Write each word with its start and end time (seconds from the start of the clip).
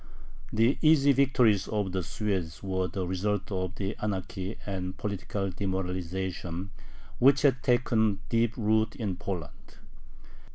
The 0.51 0.79
easy 0.81 1.11
victories 1.11 1.67
of 1.67 1.91
the 1.91 2.01
Swedes 2.01 2.63
were 2.63 2.87
the 2.87 3.05
result 3.05 3.51
of 3.51 3.75
the 3.75 3.95
anarchy 4.01 4.57
and 4.65 4.97
political 4.97 5.51
demoralization 5.51 6.71
which 7.19 7.43
had 7.43 7.61
taken 7.61 8.19
deep 8.27 8.57
root 8.57 8.95
in 8.95 9.15
Poland. 9.15 9.75